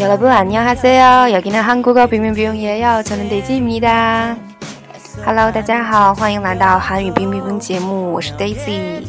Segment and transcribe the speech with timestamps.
[0.00, 1.32] 여러분 안녕하세요.
[1.32, 3.04] 여기는 한국어 빙빙빙이에요.
[3.04, 4.36] 저는 데이지입니다.
[5.24, 9.04] Hello，大家好，欢迎来到韩语冰冰冰节目，我是 Daisy。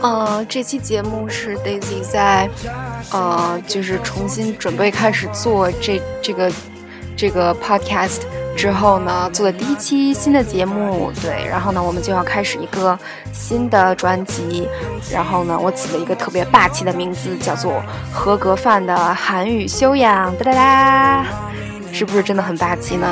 [0.00, 2.48] 呃，这期节目是 Daisy 在，
[3.10, 6.50] 呃，就是重新准备开始做这这个
[7.19, 8.21] 这个 podcast。
[8.55, 12.97] 之后呢，做的第一期新的节目，对，然后呢，我们就要开始一个
[13.31, 14.67] 新的专辑，
[15.09, 21.25] 然后呢，我起了一个特别霸气的名字，叫做“合格范的韩语修养”，哒哒哒，
[21.93, 23.07] 是不是真的很霸气呢？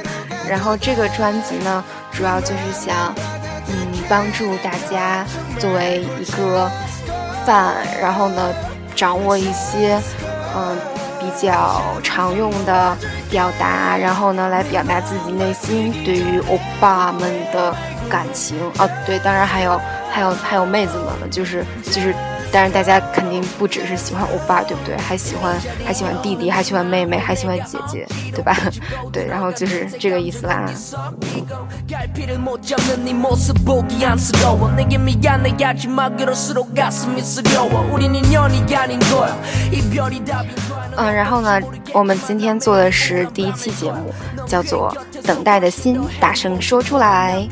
[0.46, 3.14] 然后这个专辑呢，主要就是想，
[3.68, 3.74] 嗯，
[4.06, 5.24] 帮助大家
[5.58, 6.70] 作为一个
[7.46, 8.52] 范，然后呢，
[8.94, 9.98] 掌握一些，
[10.54, 10.76] 嗯。
[11.20, 12.96] 比较常用的
[13.30, 17.74] 表达，然后呢，来表达自己内心对于欧巴们的
[18.08, 22.14] 感情哦，对，当然还有还有还有妹子们，就是就是。
[22.52, 24.96] 但是大家肯定不只是喜欢欧巴，对不对？
[24.96, 25.54] 还喜欢
[25.86, 28.56] 还喜欢弟弟，还喜欢妹妹，还喜欢姐姐，对吧？
[29.12, 30.68] 对，然后就是这个意思啦。
[40.96, 41.60] 嗯，然后呢，
[41.92, 44.12] 我们今天做的是第一期节目，
[44.46, 44.94] 叫做
[45.26, 47.46] 《等待的心》，大声说出来。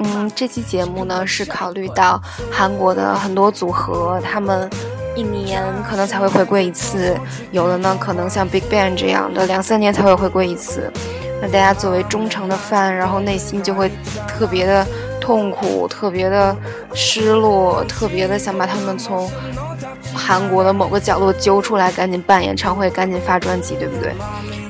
[0.00, 2.20] 嗯，这期节目呢是考虑到
[2.50, 4.68] 韩国的很多组合，他们
[5.16, 7.16] 一年可能才会回归一次，
[7.50, 10.92] 有的呢可能像 Big Bang 这样的两三年才会回归一次。
[11.40, 13.90] 那大家作为忠诚的 fan，然后内心就会
[14.26, 14.86] 特别的
[15.20, 16.56] 痛苦，特别的
[16.94, 19.30] 失落，特别的想把他们从
[20.14, 24.12] 韩国的某个角落揪出来，赶紧办演唱会，赶紧发专辑，对不对？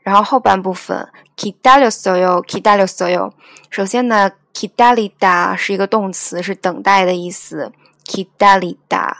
[0.00, 1.06] 然后后半部分
[1.36, 3.32] kidalyo soyo，kidalyo soyo，
[3.68, 4.30] 首先呢。
[4.54, 7.72] Kidalida 是一个动词，是等待的意思。
[8.06, 9.12] kidalida，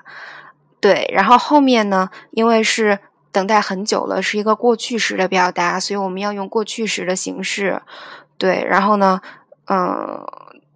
[0.79, 2.99] 对，然后后面呢，因为是
[3.33, 7.81] 等待很久了，是一个过去时的表达，所以我们要用过去时的形式。
[8.37, 9.21] 对，然后呢，
[9.69, 10.23] 嗯，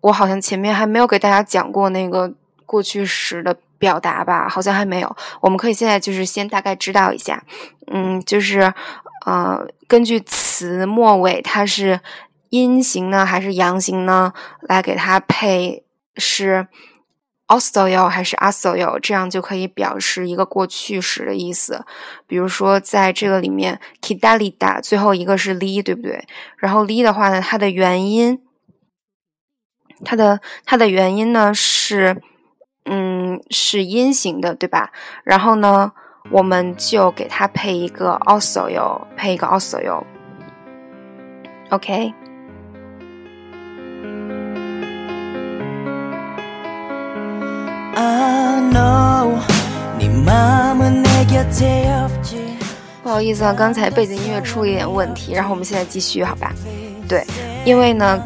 [0.01, 2.33] 我好像前面还没有给大家讲过那个
[2.65, 4.49] 过去时的表达吧？
[4.49, 5.17] 好像还没有。
[5.41, 7.45] 我们可以现在就是先大概知道一下，
[7.89, 8.73] 嗯，就是
[9.27, 12.01] 呃，根据词末尾它是。
[12.51, 14.33] 阴形呢，还是阳形呢？
[14.61, 15.85] 来给它配
[16.17, 16.67] 是
[17.47, 21.87] osoyo 还是 asoyo，这样就可以表示一个过去时的意思。
[22.27, 26.27] 比如说，在这个里面，kidalida 最后一个是 li，对不对？
[26.59, 28.43] 然后 li 的话呢，它的原因，
[30.05, 32.21] 它的它的原因呢是，
[32.85, 34.93] 嗯，是阴形的，对吧？
[35.25, 35.93] 然后呢，
[36.31, 40.05] 我们就给它配一个 osoyo，配一个 osoyo，OK。
[53.03, 56.53] 不好意思啊，刚才背景音乐出了一点问题，然后我们现在继续，好吧？
[57.09, 57.27] 对，
[57.65, 58.23] 因为呢，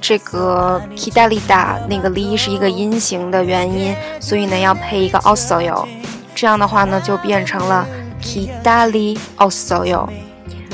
[0.00, 5.86] 这个 kidalida 那个 li 是一个阴形的原因，所以呢要配一个 osoyo，
[6.34, 7.86] 这样的话呢就变成了
[8.22, 10.06] kidali osoyo。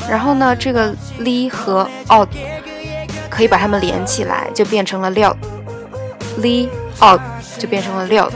[0.08, 2.26] 然后呢，这个 li 和 o
[3.30, 5.34] 可以把它们连起来，就变成了六。
[6.40, 6.68] li
[6.98, 7.18] o
[7.60, 8.26] 就变成了六。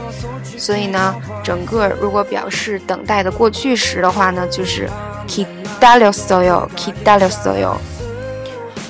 [0.57, 1.13] 所以呢，
[1.43, 4.89] 整个如果表示等待的过去时的话呢，就是
[5.27, 7.75] kidaliosoyo，kidaliosoyo。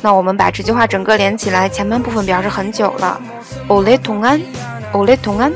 [0.02, 3.20] 那我们把这句话整个连起来，前半部分表示很久了
[3.70, 5.52] ，ole tongan，ole tongan。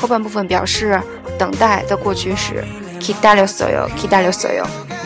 [0.00, 0.98] 后半部分表示
[1.38, 2.64] 等待的过去时
[2.98, 4.64] ，kidaliosoyo，kidaliosoyo。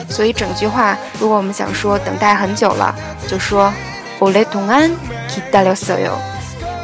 [0.09, 2.95] 所以整句话，如果我们想说等待很久了，
[3.27, 3.73] 就说
[4.21, 4.45] ole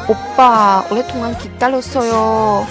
[0.03, 0.07] tongan，kidaliosoyo。
[0.07, 2.63] 欧巴，ole tongan，kidaliosoyo。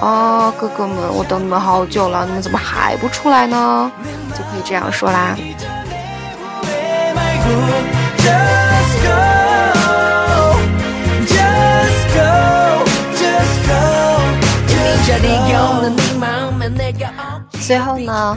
[0.00, 3.90] 啊，哥哥们，我等你们好久了，你们怎么还不出来呢？
[4.32, 5.34] 就可以这样说啦。
[17.66, 18.36] 最后呢，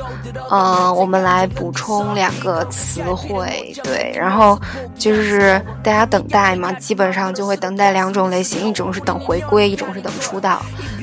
[0.49, 4.59] 嗯，我们来补充两个词汇，对，然后
[4.97, 10.59] 就是大家等待嘛，基本上就会等待两种类型，一种是等回归，一种是等出道。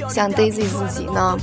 [0.08, 1.36] 像 Daisy 自己呢，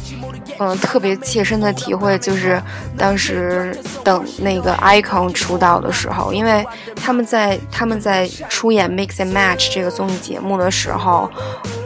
[0.59, 2.61] 嗯，特别切身的体会就是
[2.97, 11.31] 当时等那个 Icon 出道的时候，因为他们在他们在出演 Mix and Match 这个综艺节目的时候，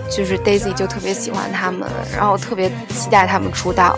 [0.10, 3.96] 就是 Daisy 就特别喜欢他们，然后特别期待他们出道。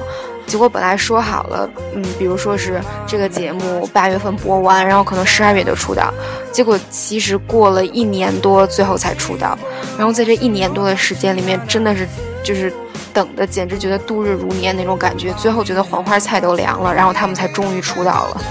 [0.49, 6.11] 结果本来说好了，嗯，比如说是这个节目八月份播完，然后可能十二月就出道。
[6.51, 9.55] 结果其实过了一年多，最后才出道。
[9.95, 12.07] 然后在这一年多的时间里面，真的是
[12.43, 12.73] 就是
[13.13, 15.31] 等的，简直觉得度日如年那种感觉。
[15.33, 18.41] 最后觉得黄花菜都凉了，然后他们才终于出道了。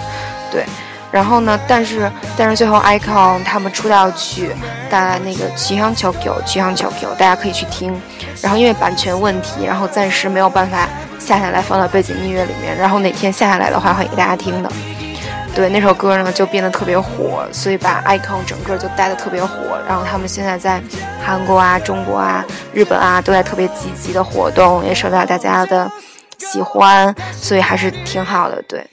[0.52, 0.64] 对，
[1.10, 4.52] 然后呢，但是但是最后 icon 他们出道曲，
[4.88, 8.00] 大家那个曲香球球曲香球球，大家可以去听。
[8.40, 10.88] 然后因为版权问题，然后暂时没有办法。
[11.28, 14.72] 下下来放到背景音乐里面，然后哪天下下来的话会给大家听的。
[15.54, 19.78] 对，那首歌呢就变得特别火，所以把 icon 整个就带的特别火。
[19.86, 20.80] 然后他们现在在
[21.22, 22.42] 韩国啊、中国啊、
[22.72, 25.90] 日本啊都在特别积极的活动，也受到大家的
[26.38, 28.62] 喜欢，所以还是挺好的。
[28.66, 28.88] 对，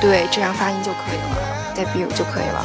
[0.00, 1.36] 对，这样发音就可以了
[1.74, 2.64] ，debut 就可以了。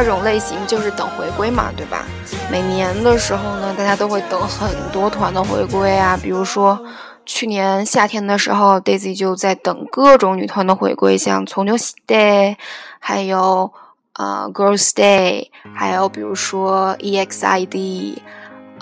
[0.00, 2.06] 二种类型就是等回归嘛，对吧？
[2.50, 6.18] 每年的时候呢，大家都会等很多团的回归啊。
[6.22, 6.82] 比如说，
[7.26, 11.76] 去年夏天的时候，Daisy 就在等各种女团的回归，像从牛
[12.06, 12.56] Day，
[12.98, 13.70] 还有
[14.14, 18.16] 呃 Girls Day，还有比如说 EXID，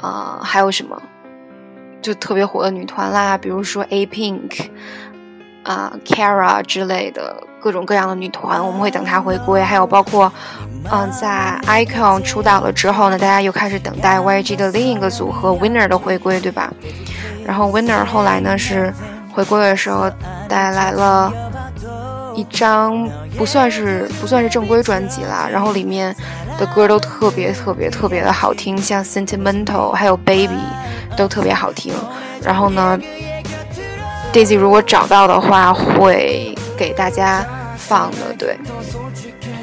[0.00, 1.02] 啊，还有什么
[2.00, 4.68] 就特别火的女团啦，比如说 A Pink。
[5.68, 9.62] 啊，Kara 之类的各种各样的女团，我们会等她回归。
[9.62, 10.32] 还有包括，
[10.90, 16.72] 嗯，在 Icon 出道了之后呢，大家又开始等待 YG 的另一个组合 Winner 的回归，对吧？
[17.44, 18.90] 然后 Winner 后来呢是
[19.30, 20.10] 回归的时候
[20.48, 21.30] 带来了
[22.34, 26.16] 一张不算是不算是正规专辑啦，然后里面
[26.58, 30.62] 的歌都特别特别特别的好听，像 Sentimental 还有 Baby
[31.14, 31.92] 都特别好听。
[32.42, 32.98] 然后呢
[34.32, 37.44] ？Daisy 如果找到的话，会给大家
[37.76, 38.32] 放的。
[38.38, 38.56] 对，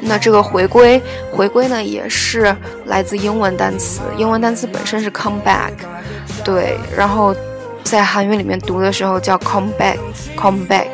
[0.02, 1.00] 那这个回归，
[1.32, 2.54] 回归呢也是
[2.86, 5.72] 来自英文单词，英文单词本身是 come back，
[6.44, 7.34] 对，然后
[7.82, 10.88] 在韩语里面读的时候叫 come back，come back，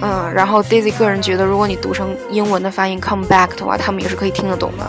[0.00, 4.88] 嗯，然后 Daisy 个人觉得，如果你读成英文的发音 come back 的话，他们也是可以听得懂的。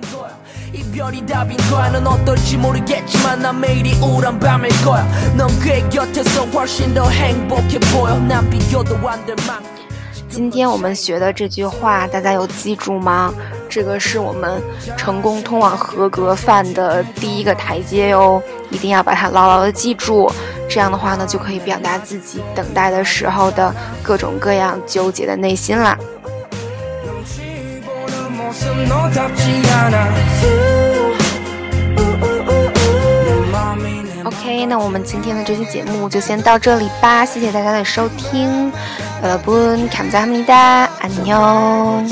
[0.73, 5.05] 이별이 답인 거야는 어떨지 모르겠지만 난 매일이 우울한 밤일 거야
[5.35, 9.81] 넌 그의 곁에서 훨씬 더 행복해 보여 난 비교도 안될 만큼
[10.29, 13.33] 今天我们学的这句话，大家有记住吗？
[13.67, 14.63] 这个是我们
[14.95, 20.31] 成功通往合格范的第一个台阶哟，一定要把它牢牢的记住。
[20.69, 25.97] 这样的话呢，就可以表达自己等待的时候的各种各样纠结的内心啦。
[34.23, 38.71] OK，那我们今天的这期节目就先到这里吧，谢谢大家的收听，
[39.21, 39.53] 呃，不，
[39.89, 42.07] 감사합니 다， 安녕。